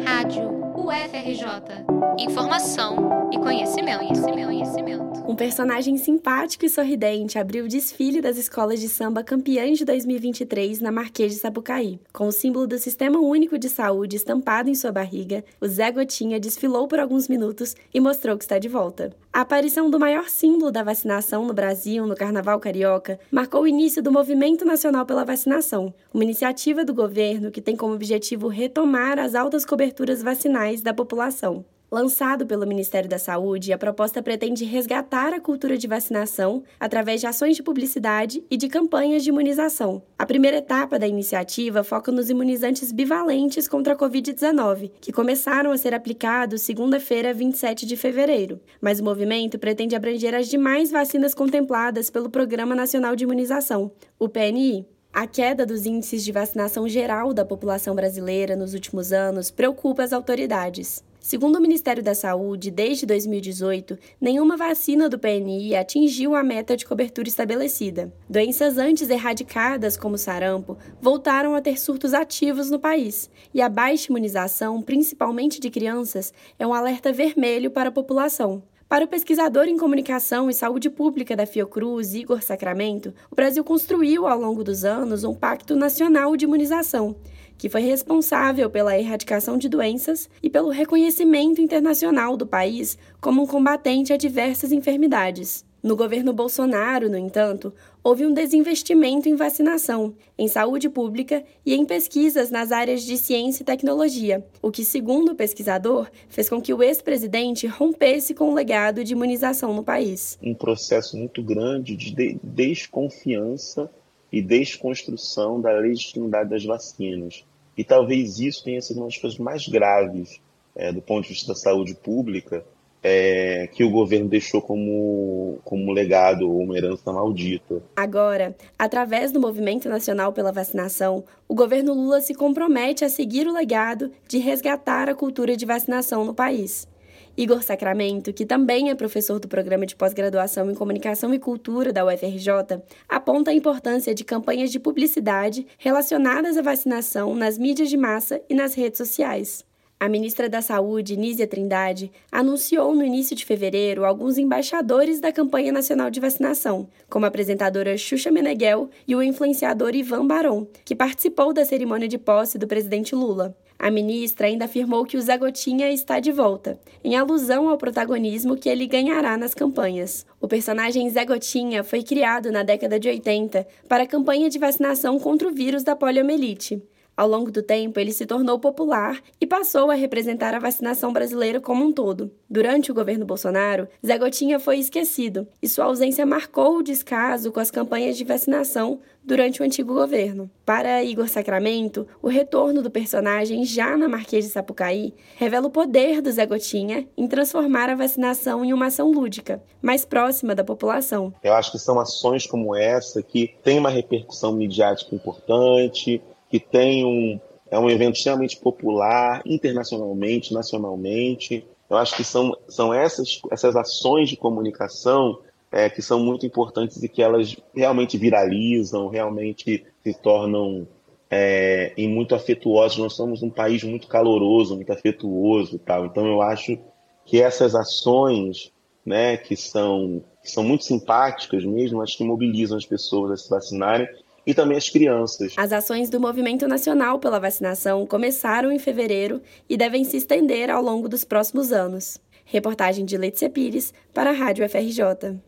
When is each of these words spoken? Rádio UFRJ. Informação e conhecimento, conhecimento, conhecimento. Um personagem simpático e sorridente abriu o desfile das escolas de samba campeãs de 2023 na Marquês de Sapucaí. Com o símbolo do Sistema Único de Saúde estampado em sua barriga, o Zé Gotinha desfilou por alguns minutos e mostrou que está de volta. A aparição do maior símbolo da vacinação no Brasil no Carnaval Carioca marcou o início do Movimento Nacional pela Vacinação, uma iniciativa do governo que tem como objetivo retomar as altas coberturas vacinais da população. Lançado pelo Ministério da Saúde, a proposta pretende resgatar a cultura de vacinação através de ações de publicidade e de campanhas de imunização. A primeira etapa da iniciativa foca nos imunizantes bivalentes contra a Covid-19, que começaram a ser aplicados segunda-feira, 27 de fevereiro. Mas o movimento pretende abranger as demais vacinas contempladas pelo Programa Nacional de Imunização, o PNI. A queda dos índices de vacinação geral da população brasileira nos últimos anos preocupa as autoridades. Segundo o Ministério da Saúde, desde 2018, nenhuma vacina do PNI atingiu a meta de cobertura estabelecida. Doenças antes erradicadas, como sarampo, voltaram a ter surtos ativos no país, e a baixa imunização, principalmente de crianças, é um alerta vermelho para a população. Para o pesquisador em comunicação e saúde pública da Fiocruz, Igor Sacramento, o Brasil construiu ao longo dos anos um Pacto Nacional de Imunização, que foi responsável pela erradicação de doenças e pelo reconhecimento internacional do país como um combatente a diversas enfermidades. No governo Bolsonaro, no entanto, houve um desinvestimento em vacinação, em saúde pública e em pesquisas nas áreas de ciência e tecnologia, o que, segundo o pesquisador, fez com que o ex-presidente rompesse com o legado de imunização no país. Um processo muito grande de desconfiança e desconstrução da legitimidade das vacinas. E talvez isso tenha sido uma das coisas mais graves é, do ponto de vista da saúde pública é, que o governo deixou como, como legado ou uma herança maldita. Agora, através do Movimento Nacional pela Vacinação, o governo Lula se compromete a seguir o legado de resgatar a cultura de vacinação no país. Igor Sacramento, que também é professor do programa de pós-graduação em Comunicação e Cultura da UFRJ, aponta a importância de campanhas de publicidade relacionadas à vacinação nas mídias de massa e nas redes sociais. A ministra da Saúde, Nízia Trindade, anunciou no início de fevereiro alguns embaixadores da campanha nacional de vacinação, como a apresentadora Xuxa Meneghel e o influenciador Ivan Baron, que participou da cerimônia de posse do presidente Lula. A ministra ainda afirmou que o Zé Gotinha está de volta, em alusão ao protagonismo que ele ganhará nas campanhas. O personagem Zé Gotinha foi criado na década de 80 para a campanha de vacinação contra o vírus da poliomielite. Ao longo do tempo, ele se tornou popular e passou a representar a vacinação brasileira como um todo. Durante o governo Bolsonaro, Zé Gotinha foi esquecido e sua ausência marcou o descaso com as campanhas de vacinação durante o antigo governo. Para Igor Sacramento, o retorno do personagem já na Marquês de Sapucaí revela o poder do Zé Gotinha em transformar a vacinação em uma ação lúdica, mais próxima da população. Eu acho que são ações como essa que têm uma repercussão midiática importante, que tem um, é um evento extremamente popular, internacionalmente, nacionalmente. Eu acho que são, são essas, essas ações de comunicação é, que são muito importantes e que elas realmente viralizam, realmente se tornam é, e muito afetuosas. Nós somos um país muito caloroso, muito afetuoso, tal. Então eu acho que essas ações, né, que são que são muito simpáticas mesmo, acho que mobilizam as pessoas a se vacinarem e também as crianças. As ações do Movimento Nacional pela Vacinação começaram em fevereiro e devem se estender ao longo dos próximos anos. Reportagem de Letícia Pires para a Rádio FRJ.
Rádio 0.00 0.71
UFRJ. 0.82 1.86
Informação 2.18 3.30
e 3.32 3.38
conhecimento, 3.38 4.00
conhecimento, 4.00 4.46
conhecimento. 4.46 5.12
Um 5.28 5.36
personagem 5.36 5.96
simpático 5.96 6.64
e 6.64 6.68
sorridente 6.68 7.38
abriu 7.38 7.64
o 7.64 7.68
desfile 7.68 8.20
das 8.20 8.36
escolas 8.36 8.80
de 8.80 8.88
samba 8.88 9.22
campeãs 9.22 9.78
de 9.78 9.84
2023 9.84 10.80
na 10.80 10.90
Marquês 10.90 11.32
de 11.32 11.38
Sapucaí. 11.38 12.00
Com 12.12 12.26
o 12.26 12.32
símbolo 12.32 12.66
do 12.66 12.78
Sistema 12.78 13.20
Único 13.20 13.56
de 13.58 13.68
Saúde 13.68 14.16
estampado 14.16 14.68
em 14.68 14.74
sua 14.74 14.90
barriga, 14.90 15.44
o 15.60 15.68
Zé 15.68 15.92
Gotinha 15.92 16.40
desfilou 16.40 16.88
por 16.88 16.98
alguns 16.98 17.28
minutos 17.28 17.76
e 17.94 18.00
mostrou 18.00 18.36
que 18.36 18.42
está 18.42 18.58
de 18.58 18.68
volta. 18.68 19.14
A 19.32 19.40
aparição 19.40 19.88
do 19.88 19.98
maior 19.98 20.28
símbolo 20.28 20.70
da 20.70 20.82
vacinação 20.82 21.46
no 21.46 21.54
Brasil 21.54 22.06
no 22.06 22.14
Carnaval 22.14 22.60
Carioca 22.60 23.18
marcou 23.30 23.62
o 23.62 23.68
início 23.68 24.02
do 24.02 24.12
Movimento 24.12 24.64
Nacional 24.64 25.06
pela 25.06 25.24
Vacinação, 25.24 25.94
uma 26.12 26.24
iniciativa 26.24 26.84
do 26.84 26.92
governo 26.92 27.50
que 27.50 27.62
tem 27.62 27.74
como 27.74 27.94
objetivo 27.94 28.48
retomar 28.48 29.18
as 29.18 29.34
altas 29.34 29.64
coberturas 29.64 30.22
vacinais 30.22 30.71
da 30.80 30.94
população. 30.94 31.64
Lançado 31.92 32.46
pelo 32.46 32.66
Ministério 32.66 33.06
da 33.06 33.18
Saúde, 33.18 33.70
a 33.70 33.76
proposta 33.76 34.22
pretende 34.22 34.64
resgatar 34.64 35.34
a 35.34 35.40
cultura 35.40 35.76
de 35.76 35.86
vacinação 35.86 36.64
através 36.80 37.20
de 37.20 37.26
ações 37.26 37.54
de 37.54 37.62
publicidade 37.62 38.42
e 38.50 38.56
de 38.56 38.66
campanhas 38.66 39.22
de 39.22 39.28
imunização. 39.28 40.02
A 40.18 40.24
primeira 40.24 40.56
etapa 40.56 40.98
da 40.98 41.06
iniciativa 41.06 41.84
foca 41.84 42.10
nos 42.10 42.30
imunizantes 42.30 42.90
bivalentes 42.92 43.68
contra 43.68 43.92
a 43.92 43.96
Covid-19, 43.96 44.90
que 45.02 45.12
começaram 45.12 45.70
a 45.70 45.76
ser 45.76 45.92
aplicados 45.92 46.62
segunda-feira, 46.62 47.34
27 47.34 47.84
de 47.84 47.94
fevereiro. 47.94 48.58
Mas 48.80 48.98
o 48.98 49.04
movimento 49.04 49.58
pretende 49.58 49.94
abranger 49.94 50.34
as 50.34 50.48
demais 50.48 50.90
vacinas 50.90 51.34
contempladas 51.34 52.08
pelo 52.08 52.30
Programa 52.30 52.74
Nacional 52.74 53.14
de 53.14 53.24
Imunização, 53.24 53.92
o 54.18 54.30
PNI. 54.30 54.86
A 55.14 55.26
queda 55.26 55.66
dos 55.66 55.84
índices 55.84 56.24
de 56.24 56.32
vacinação 56.32 56.88
geral 56.88 57.34
da 57.34 57.44
população 57.44 57.94
brasileira 57.94 58.56
nos 58.56 58.72
últimos 58.72 59.12
anos 59.12 59.50
preocupa 59.50 60.02
as 60.02 60.10
autoridades. 60.10 61.04
Segundo 61.20 61.56
o 61.56 61.60
Ministério 61.60 62.02
da 62.02 62.14
Saúde, 62.14 62.70
desde 62.70 63.04
2018, 63.04 63.98
nenhuma 64.18 64.56
vacina 64.56 65.10
do 65.10 65.18
PNI 65.18 65.76
atingiu 65.76 66.34
a 66.34 66.42
meta 66.42 66.78
de 66.78 66.86
cobertura 66.86 67.28
estabelecida. 67.28 68.10
Doenças 68.26 68.78
antes 68.78 69.10
erradicadas, 69.10 69.98
como 69.98 70.16
sarampo, 70.16 70.78
voltaram 70.98 71.54
a 71.54 71.60
ter 71.60 71.78
surtos 71.78 72.14
ativos 72.14 72.70
no 72.70 72.78
país, 72.78 73.28
e 73.52 73.60
a 73.60 73.68
baixa 73.68 74.08
imunização, 74.08 74.80
principalmente 74.80 75.60
de 75.60 75.68
crianças, 75.68 76.32
é 76.58 76.66
um 76.66 76.72
alerta 76.72 77.12
vermelho 77.12 77.70
para 77.70 77.90
a 77.90 77.92
população. 77.92 78.62
Para 78.92 79.06
o 79.06 79.08
pesquisador 79.08 79.68
em 79.68 79.78
comunicação 79.78 80.50
e 80.50 80.52
saúde 80.52 80.90
pública 80.90 81.34
da 81.34 81.46
Fiocruz, 81.46 82.12
Igor 82.12 82.42
Sacramento, 82.42 83.14
o 83.30 83.34
Brasil 83.34 83.64
construiu 83.64 84.26
ao 84.26 84.38
longo 84.38 84.62
dos 84.62 84.84
anos 84.84 85.24
um 85.24 85.32
Pacto 85.32 85.74
Nacional 85.74 86.36
de 86.36 86.44
Imunização, 86.44 87.16
que 87.56 87.70
foi 87.70 87.80
responsável 87.80 88.68
pela 88.68 88.98
erradicação 88.98 89.56
de 89.56 89.66
doenças 89.66 90.28
e 90.42 90.50
pelo 90.50 90.68
reconhecimento 90.68 91.58
internacional 91.58 92.36
do 92.36 92.46
país 92.46 92.98
como 93.18 93.42
um 93.42 93.46
combatente 93.46 94.12
a 94.12 94.18
diversas 94.18 94.72
enfermidades. 94.72 95.64
No 95.82 95.96
governo 95.96 96.32
Bolsonaro, 96.32 97.10
no 97.10 97.18
entanto, 97.18 97.74
houve 98.04 98.24
um 98.24 98.32
desinvestimento 98.32 99.28
em 99.28 99.34
vacinação, 99.34 100.14
em 100.38 100.46
saúde 100.46 100.88
pública 100.88 101.42
e 101.66 101.74
em 101.74 101.84
pesquisas 101.84 102.52
nas 102.52 102.70
áreas 102.70 103.02
de 103.02 103.18
ciência 103.18 103.64
e 103.64 103.66
tecnologia, 103.66 104.46
o 104.62 104.70
que, 104.70 104.84
segundo 104.84 105.32
o 105.32 105.34
pesquisador, 105.34 106.08
fez 106.28 106.48
com 106.48 106.62
que 106.62 106.72
o 106.72 106.84
ex-presidente 106.84 107.66
rompesse 107.66 108.32
com 108.32 108.50
o 108.50 108.54
legado 108.54 109.02
de 109.02 109.12
imunização 109.12 109.74
no 109.74 109.82
país. 109.82 110.38
Um 110.40 110.54
processo 110.54 111.16
muito 111.16 111.42
grande 111.42 111.96
de 111.96 112.38
desconfiança 112.40 113.90
e 114.30 114.40
desconstrução 114.40 115.60
da 115.60 115.72
legitimidade 115.72 116.48
das 116.48 116.64
vacinas. 116.64 117.44
E 117.76 117.82
talvez 117.82 118.38
isso 118.38 118.62
tenha 118.62 118.80
sido 118.80 118.98
uma 118.98 119.06
das 119.06 119.18
coisas 119.18 119.38
mais 119.38 119.66
graves 119.66 120.40
é, 120.76 120.92
do 120.92 121.02
ponto 121.02 121.24
de 121.24 121.30
vista 121.30 121.48
da 121.48 121.58
saúde 121.58 121.96
pública 121.96 122.64
é, 123.02 123.68
que 123.72 123.82
o 123.82 123.90
governo 123.90 124.28
deixou 124.28 124.62
como, 124.62 125.58
como 125.64 125.92
legado 125.92 126.48
ou 126.48 126.60
uma 126.60 126.76
herança 126.76 127.12
maldita. 127.12 127.82
Agora, 127.96 128.54
através 128.78 129.32
do 129.32 129.40
Movimento 129.40 129.88
Nacional 129.88 130.32
pela 130.32 130.52
Vacinação, 130.52 131.24
o 131.48 131.54
governo 131.54 131.92
Lula 131.92 132.20
se 132.20 132.34
compromete 132.34 133.04
a 133.04 133.08
seguir 133.08 133.46
o 133.46 133.52
legado 133.52 134.10
de 134.28 134.38
resgatar 134.38 135.08
a 135.08 135.14
cultura 135.14 135.56
de 135.56 135.66
vacinação 135.66 136.24
no 136.24 136.34
país. 136.34 136.86
Igor 137.34 137.62
Sacramento, 137.62 138.32
que 138.32 138.44
também 138.44 138.90
é 138.90 138.94
professor 138.94 139.40
do 139.40 139.48
programa 139.48 139.86
de 139.86 139.96
pós-graduação 139.96 140.70
em 140.70 140.74
Comunicação 140.74 141.32
e 141.32 141.38
Cultura 141.38 141.90
da 141.90 142.04
UFRJ, 142.04 142.82
aponta 143.08 143.50
a 143.50 143.54
importância 143.54 144.14
de 144.14 144.22
campanhas 144.22 144.70
de 144.70 144.78
publicidade 144.78 145.66
relacionadas 145.78 146.58
à 146.58 146.62
vacinação 146.62 147.34
nas 147.34 147.56
mídias 147.56 147.88
de 147.88 147.96
massa 147.96 148.42
e 148.50 148.54
nas 148.54 148.74
redes 148.74 148.98
sociais. 148.98 149.64
A 150.02 150.08
ministra 150.08 150.48
da 150.48 150.60
Saúde, 150.60 151.16
Nízia 151.16 151.46
Trindade, 151.46 152.10
anunciou 152.32 152.92
no 152.92 153.04
início 153.04 153.36
de 153.36 153.44
fevereiro 153.44 154.04
alguns 154.04 154.36
embaixadores 154.36 155.20
da 155.20 155.30
campanha 155.30 155.70
nacional 155.70 156.10
de 156.10 156.18
vacinação, 156.18 156.88
como 157.08 157.24
a 157.24 157.28
apresentadora 157.28 157.96
Xuxa 157.96 158.28
Meneghel 158.28 158.90
e 159.06 159.14
o 159.14 159.22
influenciador 159.22 159.94
Ivan 159.94 160.26
Baron, 160.26 160.66
que 160.84 160.96
participou 160.96 161.52
da 161.52 161.64
cerimônia 161.64 162.08
de 162.08 162.18
posse 162.18 162.58
do 162.58 162.66
presidente 162.66 163.14
Lula. 163.14 163.56
A 163.78 163.92
ministra 163.92 164.48
ainda 164.48 164.64
afirmou 164.64 165.04
que 165.04 165.16
o 165.16 165.22
Zé 165.22 165.38
Gotinha 165.38 165.88
está 165.92 166.18
de 166.18 166.32
volta, 166.32 166.80
em 167.04 167.14
alusão 167.14 167.68
ao 167.68 167.78
protagonismo 167.78 168.56
que 168.56 168.68
ele 168.68 168.88
ganhará 168.88 169.36
nas 169.36 169.54
campanhas. 169.54 170.26
O 170.40 170.48
personagem 170.48 171.08
Zé 171.10 171.24
Gotinha 171.24 171.84
foi 171.84 172.02
criado 172.02 172.50
na 172.50 172.64
década 172.64 172.98
de 172.98 173.08
80 173.08 173.64
para 173.88 174.02
a 174.02 174.06
campanha 174.08 174.50
de 174.50 174.58
vacinação 174.58 175.20
contra 175.20 175.46
o 175.46 175.52
vírus 175.52 175.84
da 175.84 175.94
poliomielite. 175.94 176.82
Ao 177.14 177.28
longo 177.28 177.50
do 177.50 177.62
tempo, 177.62 178.00
ele 178.00 178.10
se 178.10 178.24
tornou 178.24 178.58
popular 178.58 179.20
e 179.38 179.46
passou 179.46 179.90
a 179.90 179.94
representar 179.94 180.54
a 180.54 180.58
vacinação 180.58 181.12
brasileira 181.12 181.60
como 181.60 181.84
um 181.84 181.92
todo. 181.92 182.32
Durante 182.48 182.90
o 182.90 182.94
governo 182.94 183.26
Bolsonaro, 183.26 183.86
Zé 184.04 184.16
Gotinha 184.16 184.58
foi 184.58 184.78
esquecido 184.78 185.46
e 185.60 185.68
sua 185.68 185.84
ausência 185.84 186.24
marcou 186.24 186.78
o 186.78 186.82
descaso 186.82 187.52
com 187.52 187.60
as 187.60 187.70
campanhas 187.70 188.16
de 188.16 188.24
vacinação 188.24 189.00
durante 189.22 189.60
o 189.60 189.64
antigo 189.64 189.92
governo. 189.94 190.50
Para 190.64 191.04
Igor 191.04 191.28
Sacramento, 191.28 192.06
o 192.20 192.28
retorno 192.28 192.82
do 192.82 192.90
personagem 192.90 193.64
já 193.64 193.96
na 193.96 194.08
Marquês 194.08 194.44
de 194.46 194.50
Sapucaí 194.50 195.14
revela 195.36 195.66
o 195.66 195.70
poder 195.70 196.22
do 196.22 196.32
Zé 196.32 196.46
Gotinha 196.46 197.06
em 197.16 197.26
transformar 197.26 197.90
a 197.90 197.94
vacinação 197.94 198.64
em 198.64 198.72
uma 198.72 198.86
ação 198.86 199.10
lúdica, 199.12 199.62
mais 199.80 200.04
próxima 200.04 200.54
da 200.54 200.64
população. 200.64 201.32
Eu 201.42 201.54
acho 201.54 201.72
que 201.72 201.78
são 201.78 202.00
ações 202.00 202.46
como 202.46 202.74
essa 202.74 203.22
que 203.22 203.54
têm 203.62 203.78
uma 203.78 203.90
repercussão 203.90 204.52
midiática 204.52 205.14
importante, 205.14 206.22
que 206.52 206.60
tem 206.60 207.02
um, 207.02 207.40
é 207.70 207.78
um 207.78 207.88
evento 207.88 208.16
extremamente 208.16 208.58
popular, 208.58 209.40
internacionalmente, 209.46 210.52
nacionalmente. 210.52 211.64
Eu 211.88 211.96
acho 211.96 212.14
que 212.14 212.22
são, 212.22 212.54
são 212.68 212.92
essas, 212.92 213.40
essas 213.50 213.74
ações 213.74 214.28
de 214.28 214.36
comunicação 214.36 215.38
é, 215.70 215.88
que 215.88 216.02
são 216.02 216.22
muito 216.22 216.44
importantes 216.44 217.02
e 217.02 217.08
que 217.08 217.22
elas 217.22 217.56
realmente 217.74 218.18
viralizam, 218.18 219.08
realmente 219.08 219.86
se 220.04 220.12
tornam 220.20 220.86
é, 221.30 221.94
e 221.96 222.06
muito 222.06 222.34
afetuosas. 222.34 222.98
Nós 222.98 223.14
somos 223.14 223.42
um 223.42 223.48
país 223.48 223.82
muito 223.82 224.06
caloroso, 224.06 224.76
muito 224.76 224.92
afetuoso, 224.92 225.78
tal. 225.78 226.04
Então 226.04 226.26
eu 226.26 226.42
acho 226.42 226.78
que 227.24 227.40
essas 227.40 227.74
ações, 227.74 228.70
né, 229.06 229.38
que 229.38 229.56
são 229.56 230.22
que 230.42 230.50
são 230.50 230.64
muito 230.64 230.84
simpáticas 230.84 231.64
mesmo, 231.64 232.02
acho 232.02 232.18
que 232.18 232.24
mobilizam 232.24 232.76
as 232.76 232.84
pessoas 232.84 233.30
a 233.30 233.36
se 233.38 233.48
vacinarem 233.48 234.06
e 234.46 234.54
também 234.54 234.76
as 234.76 234.88
crianças. 234.88 235.54
As 235.56 235.72
ações 235.72 236.10
do 236.10 236.20
Movimento 236.20 236.66
Nacional 236.66 237.18
pela 237.18 237.38
Vacinação 237.38 238.06
começaram 238.06 238.72
em 238.72 238.78
fevereiro 238.78 239.40
e 239.68 239.76
devem 239.76 240.04
se 240.04 240.16
estender 240.16 240.70
ao 240.70 240.82
longo 240.82 241.08
dos 241.08 241.24
próximos 241.24 241.72
anos. 241.72 242.18
Reportagem 242.44 243.04
de 243.04 243.16
Letícia 243.16 243.48
Pires 243.48 243.94
para 244.12 244.30
a 244.30 244.34
Rádio 244.34 244.68
FRJ. 244.68 245.40